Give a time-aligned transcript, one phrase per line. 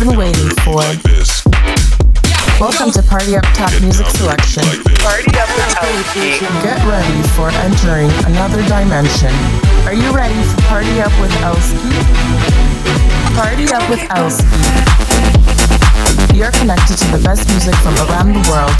[0.00, 0.80] been waiting for.
[2.58, 4.64] Welcome to Party Up Top Music Selection.
[5.04, 6.40] Party Up with LSKI.
[6.64, 9.34] Get ready for entering another dimension.
[9.84, 12.00] Are you ready for Party Up with LSKI?
[13.36, 14.48] Party Up with LSKI.
[16.34, 18.72] You're connected to the best music from around the world.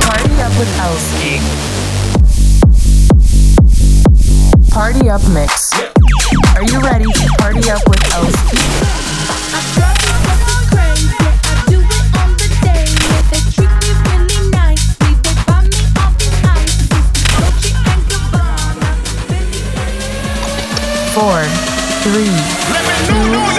[0.00, 1.83] Party Up with LSKI.
[4.74, 5.72] Party Up Mix.
[6.56, 8.58] Are you ready to party up with LSKI?
[21.14, 21.44] Four,
[22.02, 22.34] three,
[23.06, 23.53] two,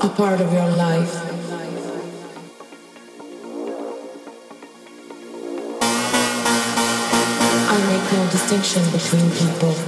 [0.00, 1.14] a part of your life.
[7.70, 9.87] I make no distinction between people.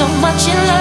[0.00, 0.79] so much in love.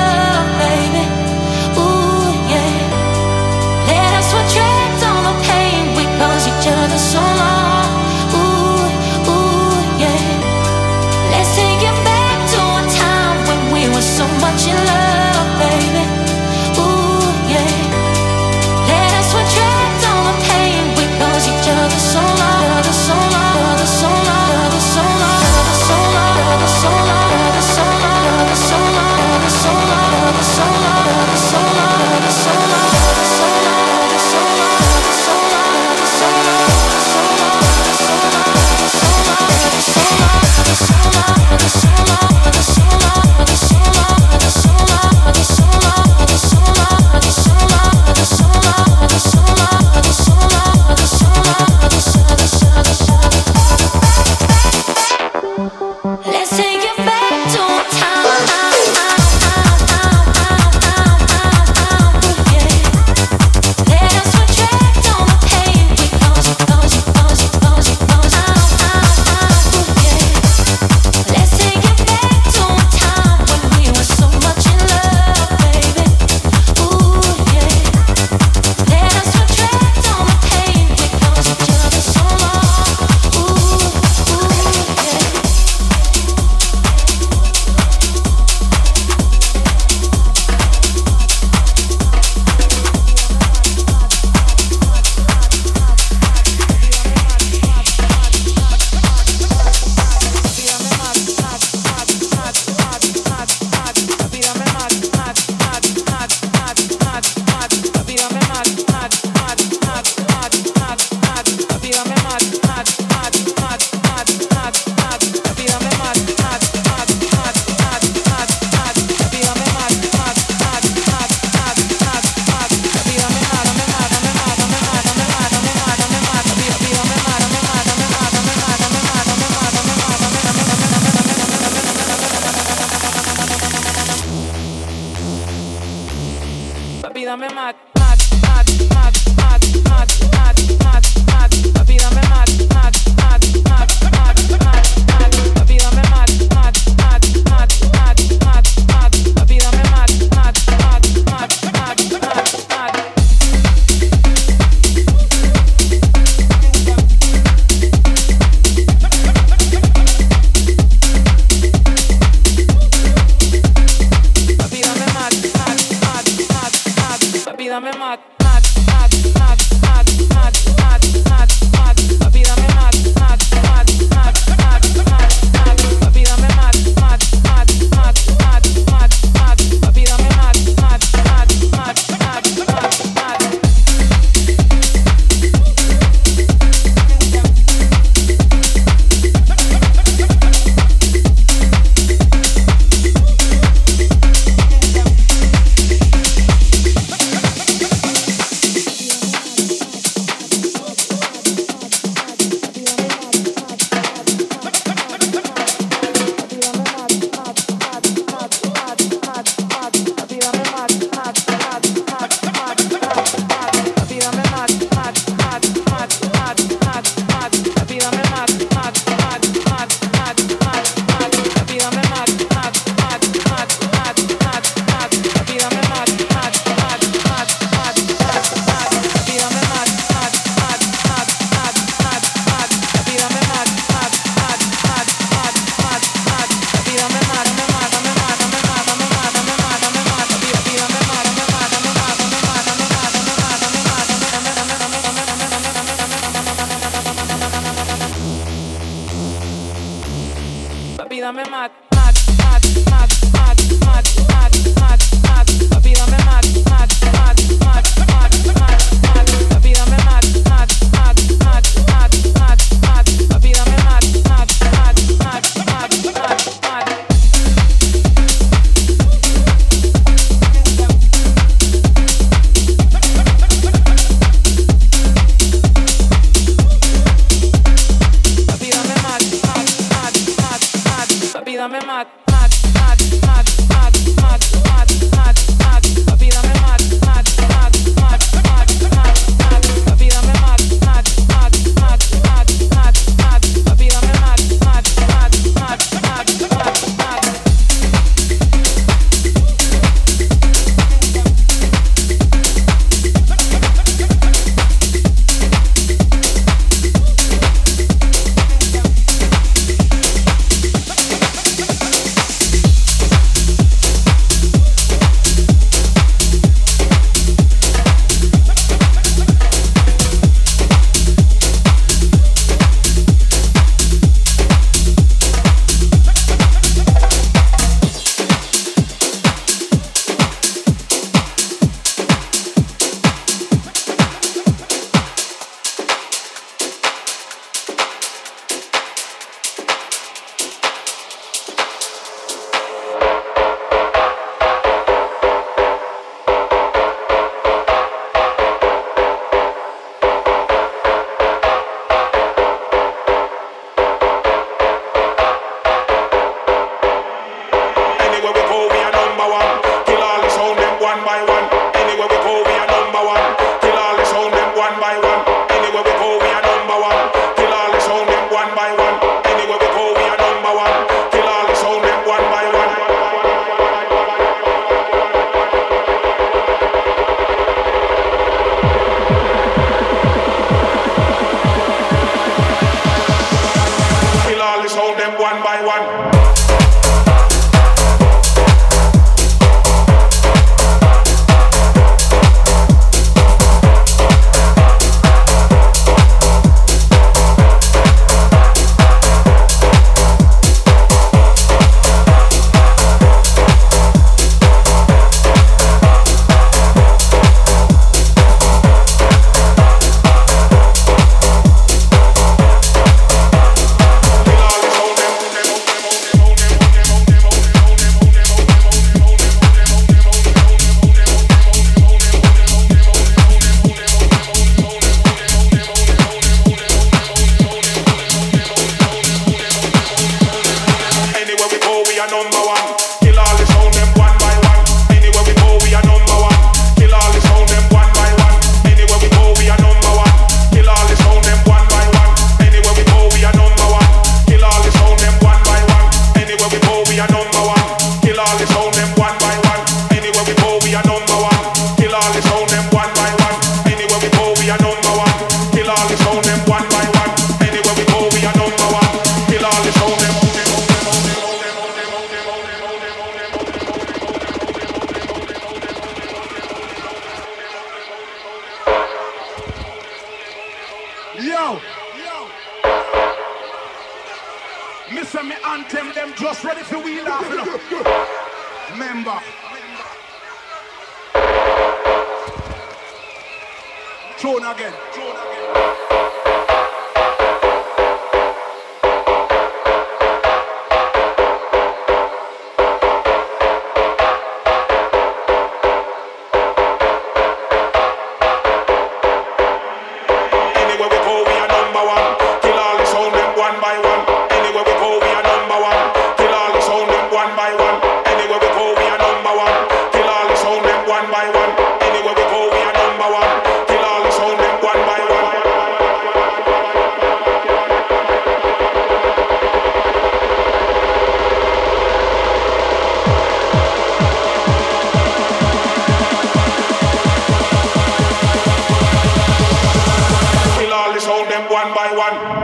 [531.70, 532.39] one by one.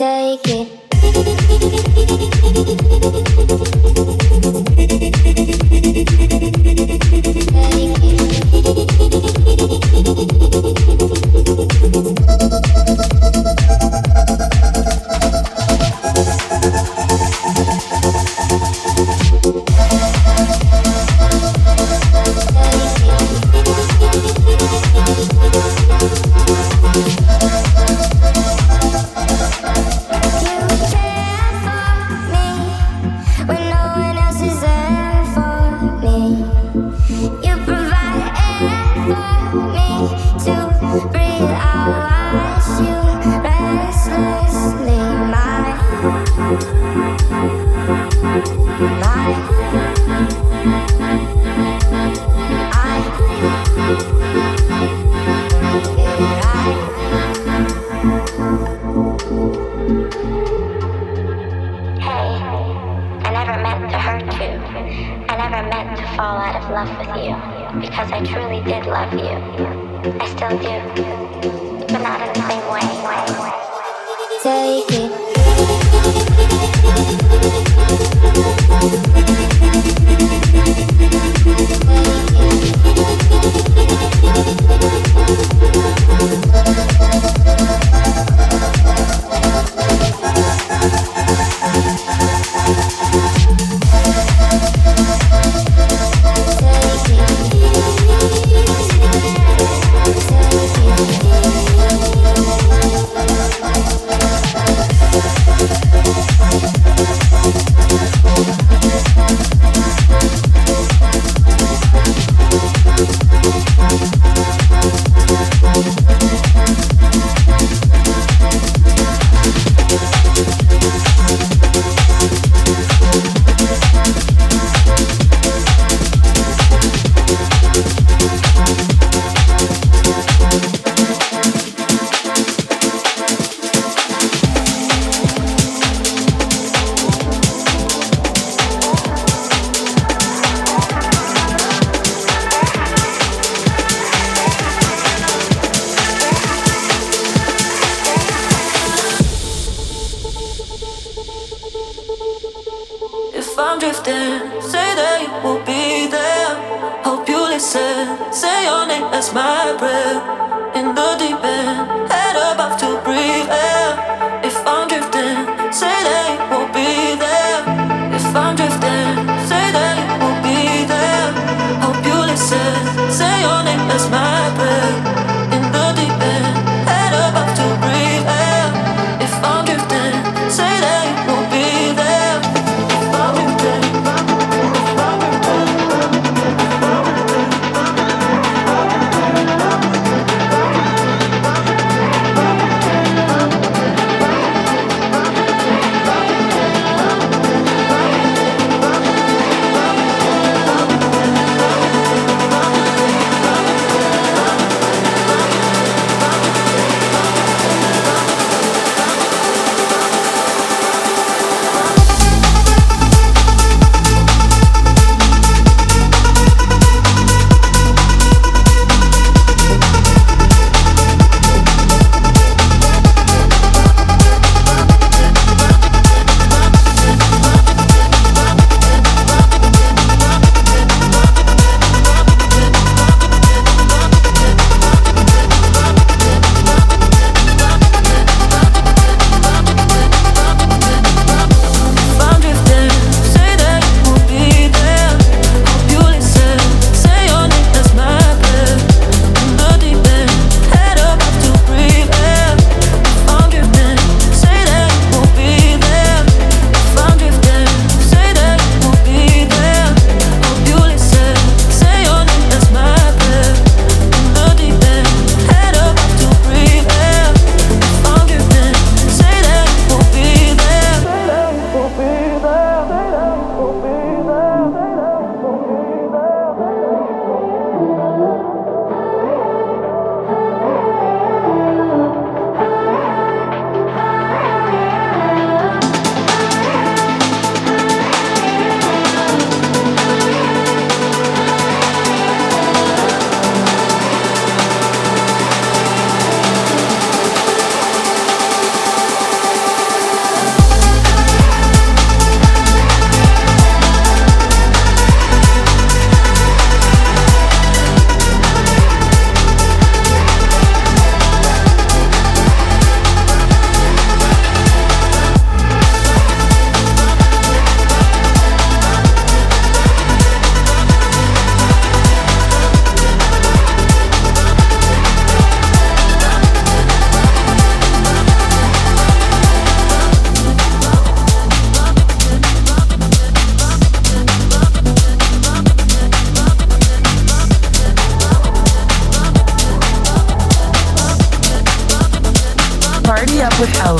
[0.00, 0.80] take it.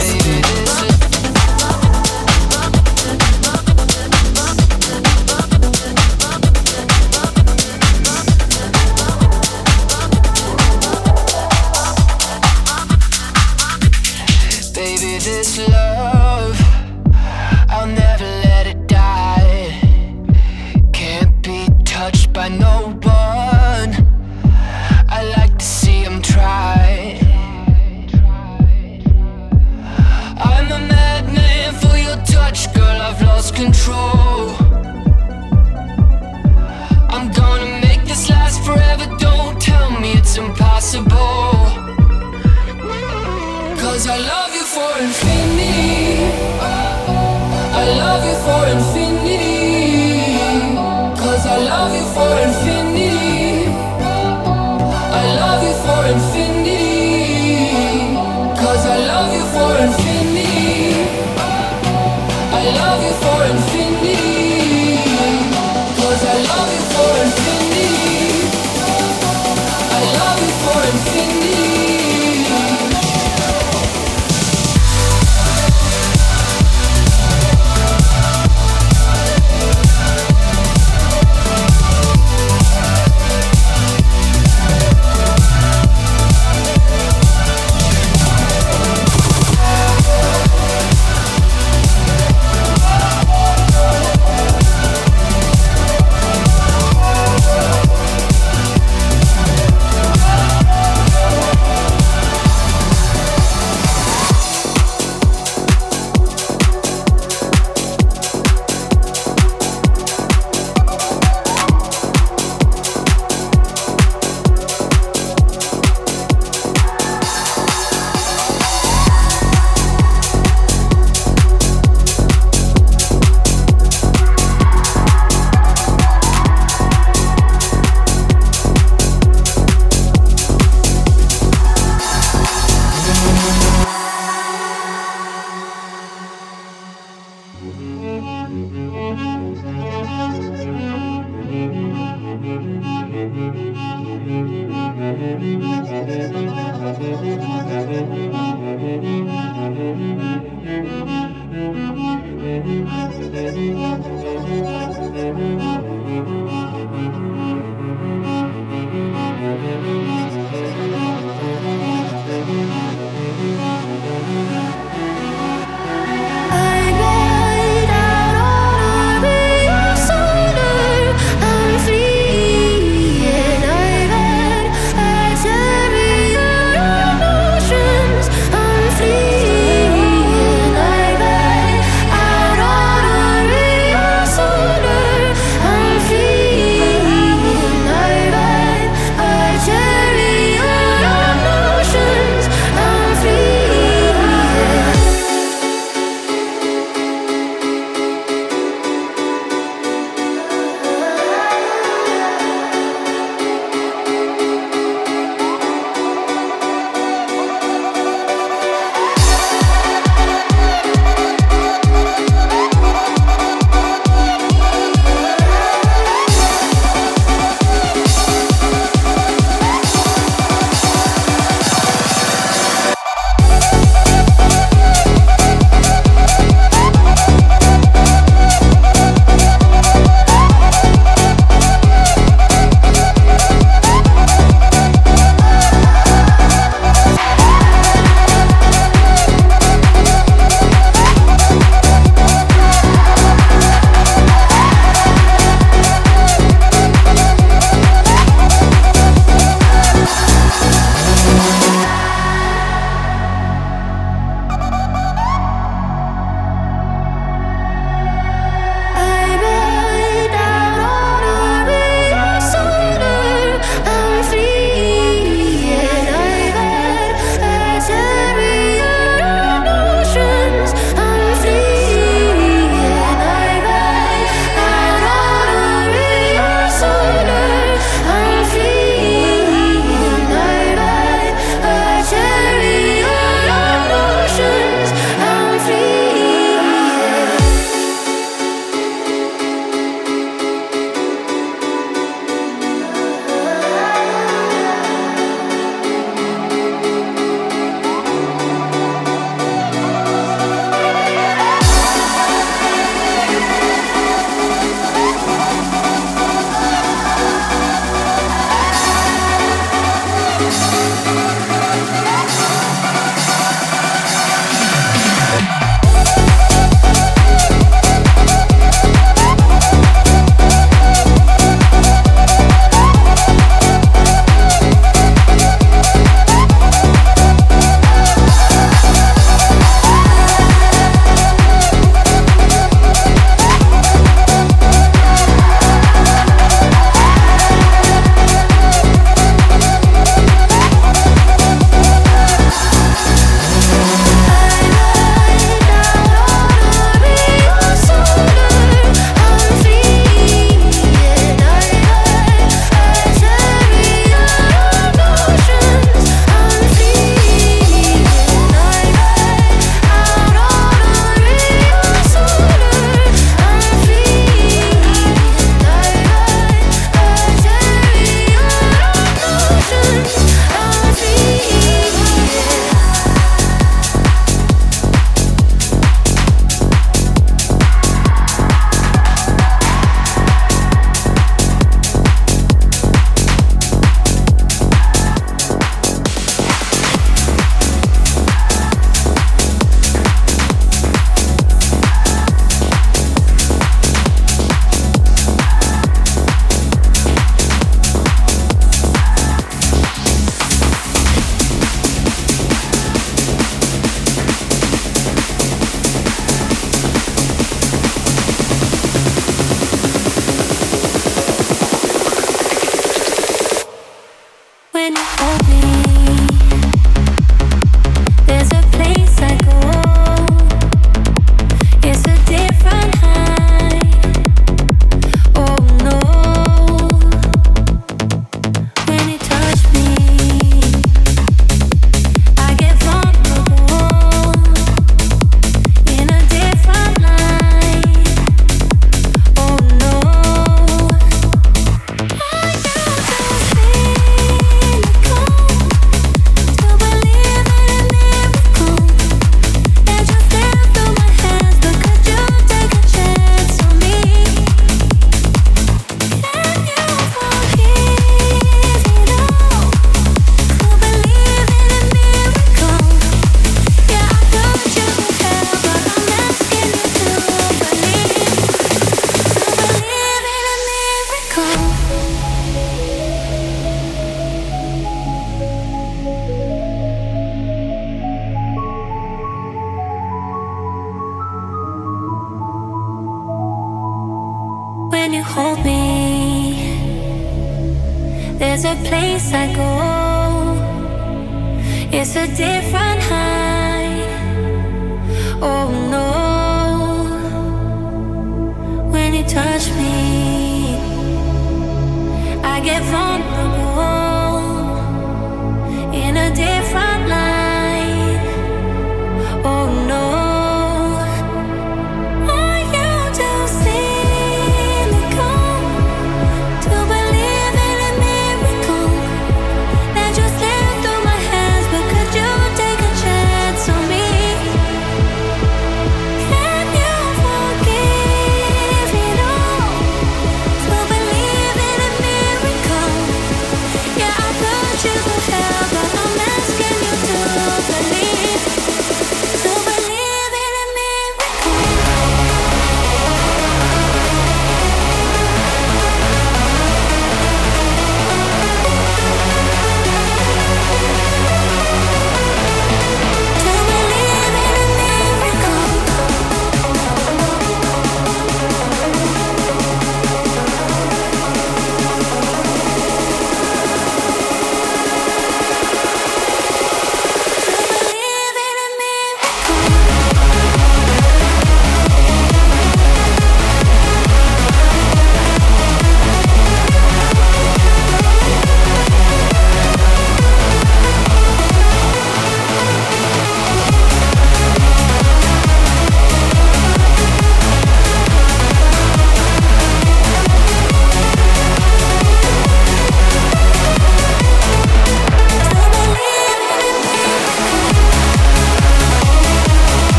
[0.00, 0.79] With